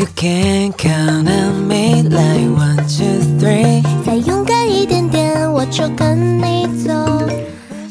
[0.00, 3.82] You can count on me like one, two, three.
[4.02, 7.28] 再勇敢一点点，我就跟你走。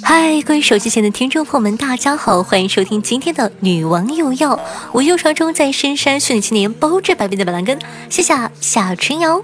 [0.02, 4.60] 嗨，各位手机前的听众朋友们，大家好，欢迎收听今天的女王有药。
[4.92, 7.78] 我又传中在深山训练青年，包治百病的板蓝根，
[8.10, 9.44] 谢谢夏春瑶。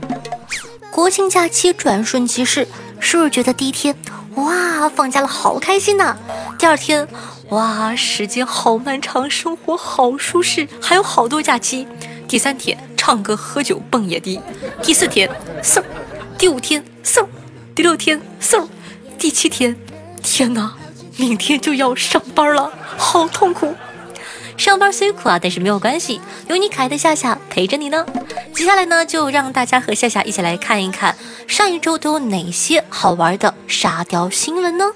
[0.90, 2.68] 国庆假期转瞬即逝，
[3.00, 3.96] 是不是觉得第一天
[4.34, 6.16] 哇放假了好开心呐？
[6.58, 7.08] 第二天
[7.50, 11.88] 哇时间好漫长，生活好舒适，还有好多假期。
[12.36, 14.42] 第三天唱歌喝酒蹦野迪，
[14.84, 15.30] 第四天
[15.64, 15.82] 嗖，
[16.38, 17.26] 第五天嗖，
[17.74, 18.68] 第六天嗖，
[19.18, 19.74] 第七天。
[20.22, 20.76] 天哪，
[21.16, 23.74] 明天就要上班了，好痛苦！
[24.58, 28.06] 上班虽苦啊，但是没有关系，有你可爱的夏夏陪着你呢。
[28.54, 31.16] 接下来呢，就让大家和夏夏一起来看一看
[31.48, 34.92] 上一周都有哪些好玩的沙雕新闻呢？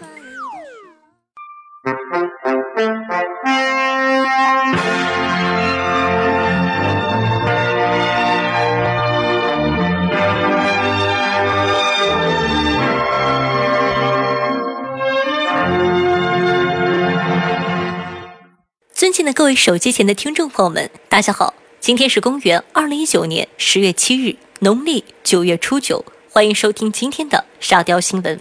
[19.40, 21.54] 各位手机前的听众朋友们，大家好！
[21.80, 28.38] 今天是公元二零一九年十月七日，农历九月初九，欢迎收听今天的沙雕新闻。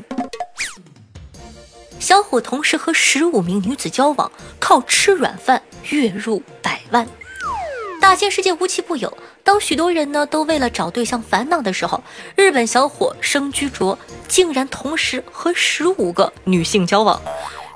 [2.01, 7.07] 小伙同时和十五名女子交往，靠吃软饭月入百万。
[8.01, 12.03] 大千世界无奇不有，当许多人呢都为了找对象烦恼的时候，
[12.35, 17.23] 日本小伙生居卓竟然同时和十五个女性交往。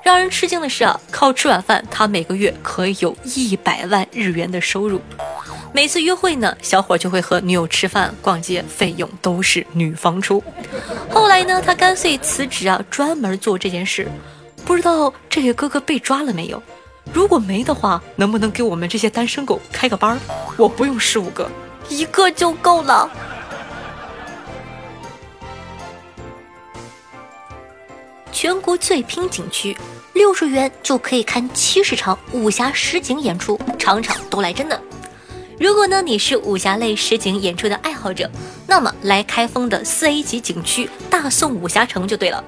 [0.03, 5.01] 让人吃惊的是啊，靠吃晚饭，他每个月可以有一百万日元的收入。
[5.71, 10.43] 每次约会呢，小伙就会和女友吃饭、逛街，费用都是女方出。
[11.09, 14.05] 后来呢，他干脆辞职啊，专门做这件事。
[14.65, 16.61] 不知道这位哥哥被抓了没有？
[17.13, 20.19] 如果没的话，能不能给我们这些单身狗开个班？
[20.57, 21.49] 我不用十五个，
[21.87, 23.09] 一个就够了。
[28.31, 29.77] 全国最拼景区，
[30.13, 34.79] 六十元就可以看七十场武侠实景演出，场场都来真的。
[35.59, 38.29] 如果呢你是武侠类实景演出的爱好者，
[38.67, 42.43] 那么来开封的四 A 级景区大宋武侠城就对了。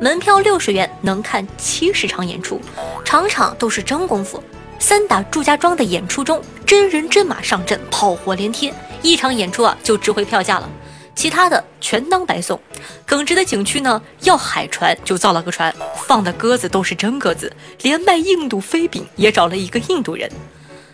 [0.00, 2.58] 门票六十元能看七十场演出，
[3.04, 4.42] 场场都是真功夫。
[4.78, 10.66] 三打祝家庄的演出中，真人真马上阵，炮火连天，一场演出啊就值回票价了。
[11.14, 12.60] 其他的全当白送。
[13.04, 15.74] 耿直的景区呢，要海船就造了个船，
[16.06, 20.30] 放的鸽子都是真鸽子，连卖印度飞饼也找了一个印度人。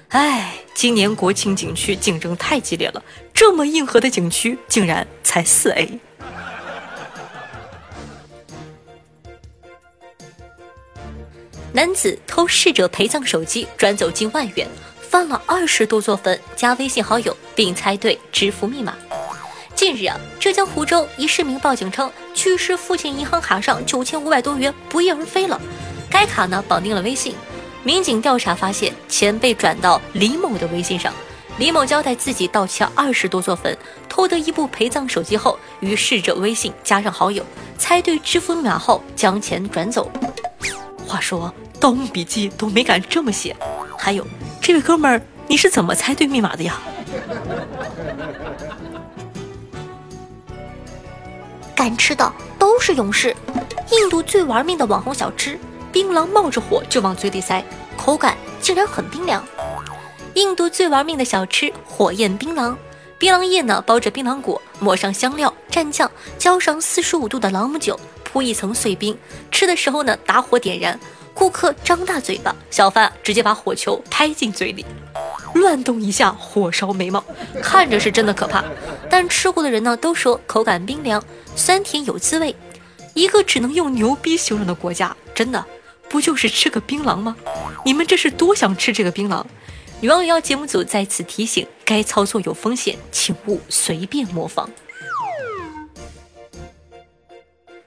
[0.08, 3.02] 哎，今年国庆景区竞争太激烈了，
[3.34, 5.98] 这么硬核的景区竟然才四 A。
[11.72, 14.66] 男子偷逝者陪葬手机转走近万元，
[14.98, 18.96] 翻了二十多座坟，加微信好友并猜对支付密码。
[19.86, 25.60] 近日啊，浙江湖州一市民报警称，去世父亲银行卡上九千五百多元不翼而飞了。
[26.10, 27.36] 该卡呢绑定了微信，
[27.84, 31.12] 民警调查发现，钱被转到李某的微信上。
[31.58, 37.44] 李某交代自己盗窃二十多座坟，偷得一部陪葬手机后，与逝者微信加上好友，
[37.78, 40.10] 猜对支付密码后将钱转走。
[41.06, 43.54] 话说，盗墓笔记都没敢这么写。
[43.96, 44.26] 还有，
[44.60, 46.76] 这位哥们儿，你是怎么猜对密码的呀？
[51.76, 53.36] 敢吃的都是勇士。
[53.92, 55.60] 印度最玩命的网红小吃，
[55.92, 57.62] 槟榔冒着火就往嘴里塞，
[57.96, 59.44] 口感竟然很冰凉。
[60.34, 62.74] 印度最玩命的小吃火焰槟榔，
[63.18, 69.16] 槟榔叶呢包着槟榔果，抹上香料蘸酱，浇上四十五度的朗姆酒，铺一层碎冰。
[69.52, 70.98] 吃的时候呢打火点燃，
[71.34, 74.84] 顾客张大嘴巴，小贩直接把火球拍进嘴里。
[75.54, 77.24] 乱动一下，火烧眉毛，
[77.62, 78.64] 看着是真的可怕。
[79.08, 81.22] 但吃过的人呢，都说口感冰凉，
[81.54, 82.54] 酸甜有滋味。
[83.14, 85.64] 一个只能用牛逼形容的国家，真的
[86.08, 87.34] 不就是吃个槟榔吗？
[87.84, 89.44] 你们这是多想吃这个槟榔？
[90.00, 94.68] 女王有要节目组在此提醒：该操作有风险，请勿随便模仿。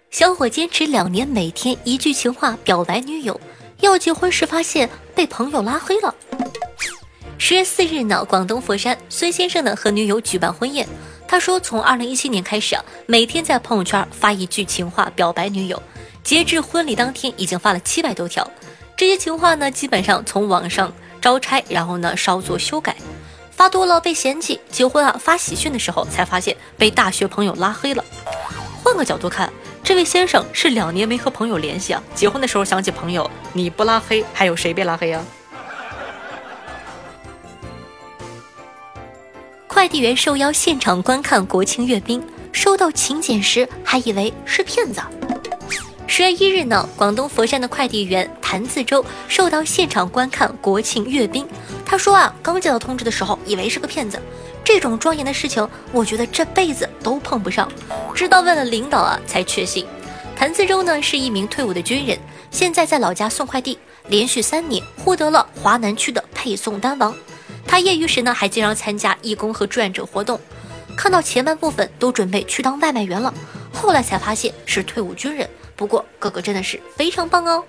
[0.09, 3.39] 小伙坚持两年，每天一句情话表白女友，
[3.81, 6.15] 要结婚时发现被朋友拉黑了。
[7.41, 10.85] 十月四日呢，广东佛山孙先生呢和女友举办婚宴。
[11.25, 15.81] 他说，从二零一七年开始啊，每天在朋友圈发一句情话表白女友，
[16.21, 18.47] 截至婚礼当天已经发了七百多条。
[18.97, 22.93] 这些情话呢，基本上从网上招差，然后呢稍作修改，
[23.51, 24.59] 发多了被嫌弃。
[24.69, 28.03] 结婚啊发喜讯的时候才发现被大学朋友拉黑了。
[28.83, 29.49] 换个角度看，
[29.81, 35.23] 这位先生是两年没和朋友联系啊，结婚的时候想起朋友，你不拉黑还有谁被拉黑啊？
[39.79, 42.21] 快递员受邀现场观看国庆阅兵，
[42.51, 45.01] 收到请柬时还以为是骗子。
[46.05, 51.47] 十月一日呢，广东佛山的快递员谭自周受到现场观看国庆阅兵。
[51.85, 54.21] 他说啊，刚接到通知的时候，以为是个骗子。
[54.65, 57.71] 这种庄严的事情，我觉得这辈子都碰不上。
[58.13, 59.85] 直到问了领导啊，才确信。
[60.35, 62.19] 谭自周呢是一名退伍的军人，
[62.51, 63.79] 现在在老家送快递，
[64.09, 67.15] 连续三年获得了华南区的配送单王。
[67.69, 70.41] 他业余时呢还经常参加义工和志愿者活动。
[70.97, 73.31] 看到前半部分都准备去当外卖员了，
[73.71, 75.47] 后来才发现是退伍军人。
[75.75, 77.63] 不过哥哥真的是非常棒哦。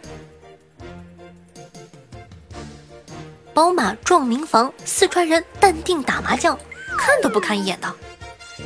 [3.53, 6.59] 宝马撞民房，四川人淡定打麻将，
[6.97, 7.95] 看都不看一眼的。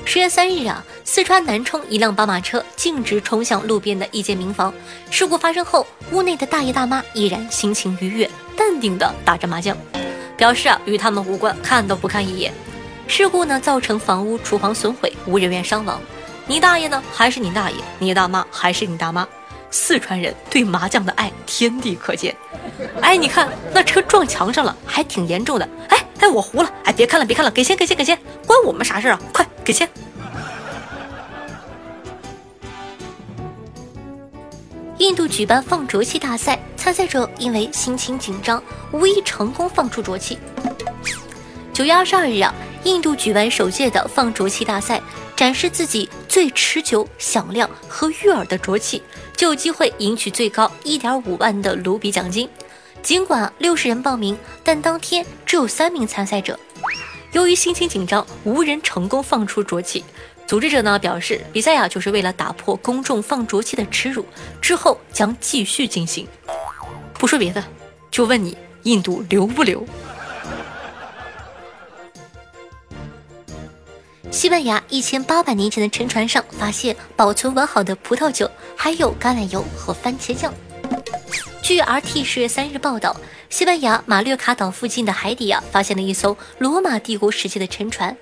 [0.05, 4.73] 十月三日啊，四川南充一辆宝马车径直冲向路边的一间民房。
[5.11, 9.77] 事故发生后，屋内的大爷大妈依然心情愉悦，淡定的打着麻将，
[10.37, 12.53] 表示啊与他们无关，看都不看一眼。
[13.07, 16.01] 事故呢造成房屋厨房损毁，无人员伤亡。
[16.47, 19.27] 你大爷呢还是你大爷，你大妈还是你大妈。
[19.71, 22.35] 四川人对麻将的爱天地可见。
[23.01, 25.69] 哎，你看那车撞墙上了，还挺严重的。
[25.89, 26.71] 哎哎，我糊了。
[26.85, 29.21] 哎，别看了，别看了，给钱，给钱，给钱，关我们啥事啊？
[29.33, 29.89] 快给钱！
[35.05, 40.39] 印度举办放浊气大赛，参赛者因为心情紧张，无一成功放出浊气。
[41.75, 42.55] 九月二十二日啊，
[42.85, 45.03] 印度举办首届的放浊气大赛，
[45.37, 49.03] 展示自己最持久、响亮和悦耳的浊气，
[49.37, 52.49] 就有机会赢取最高一点五万的卢比奖金。
[53.03, 56.59] 尽管六十人报名，但当天只有三名参赛者。
[57.33, 60.03] 由于心情紧张，无人成功放出浊气。
[60.47, 64.25] 组织者呢表示，比赛呀就是为了打破公众放浊气的耻辱，
[64.61, 66.29] 之后将继续进行。
[67.15, 67.65] 不说别的，
[68.11, 69.87] 就问你，印度留不留？
[74.31, 80.53] 西班牙一千八百年前的沉船上发现保存完好的葡萄酒，还有橄榄油和番茄酱。
[81.63, 83.17] 据 RT 十月三日报道，
[83.49, 88.15] 西班牙马略卡岛附近的海底啊，发现了一艘罗马帝国时期的沉船，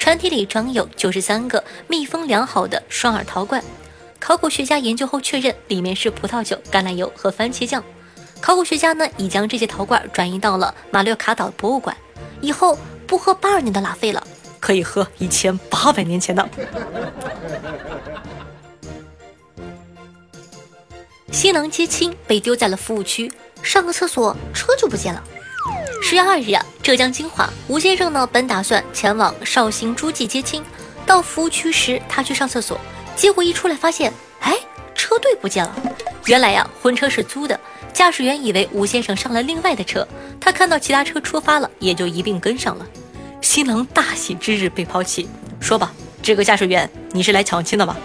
[0.00, 3.62] 船体里装有九十三个密封良好的双耳陶罐。
[4.18, 7.84] 考古学家研究后确认，里面是葡萄酒、橄榄油和番茄酱。
[8.40, 11.94] 考古学家呢，已将这些陶罐转移到了马略卡岛博物馆，
[12.40, 14.26] 以后不喝八二年的拉菲了，
[14.58, 16.48] 可以喝一千八百年前的。
[21.30, 23.30] 新郎接亲被丢在了服务区，
[23.62, 25.22] 上个厕所车就不见了。
[26.02, 30.64] 十月二日啊，浙江金华吴先生呢本打算前往绍兴诸暨接亲，
[31.06, 32.80] 到服务区时他去上厕所，
[33.14, 34.56] 结果一出来发现，哎，
[34.94, 35.76] 车队不见了。
[36.26, 37.58] 原来呀，婚车是租的，
[37.92, 40.06] 驾驶员以为吴先生上了另外的车，
[40.40, 42.86] 他看到其他车出发了，也就一并跟上了。
[43.40, 45.28] 新郎大喜之日被抛弃，
[45.60, 45.92] 说吧，
[46.22, 47.96] 这个驾驶员你是来抢亲的吧？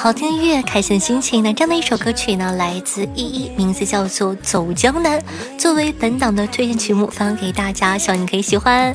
[0.00, 1.42] 好听音乐，开心的心情。
[1.42, 5.20] 那这样的一首歌曲呢，来自依依，名字叫做《走江南》，
[5.58, 8.94] 作为本档的推荐曲目，发给大家，希望你可以喜欢。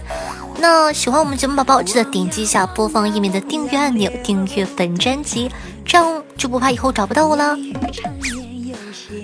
[0.59, 5.51] 那喜欢我们节目宝宝，记得点击一下播放页面的订阅按钮，订阅本专辑，
[5.85, 7.57] 这样就不怕以后找不到我了。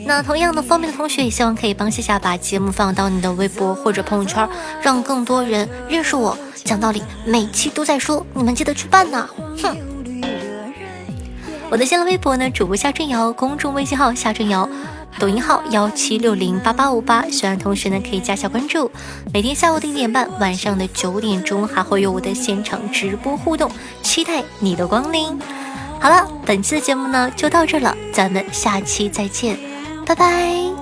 [0.06, 4.48] 那同样的方便的同学，也希望可以帮夏夏把节目放到你的微博或者朋友圈，
[4.82, 6.38] 让更多人认识我。
[6.66, 9.30] 讲道理，每期都在说，你们记得去办呢。
[9.64, 9.88] 哼。
[11.72, 14.68] 我的新浪微博呢，主播夏春瑶，公众微信号夏春瑶，
[15.20, 18.90] 抖音号幺七六零八八五八，喜欢同学呢可以加下关注。
[19.32, 23.70] 每天下午的一点半，晚上的九点钟还会有我的现场直播互动，
[24.02, 25.40] 期待你的光临。
[26.00, 29.56] 好了，本期的节目呢就到这了，咱们下期再见，
[30.08, 30.79] 拜拜。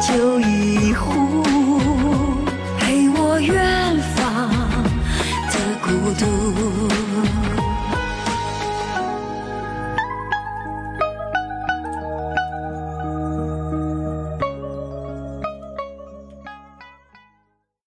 [0.00, 1.51] 酒一壶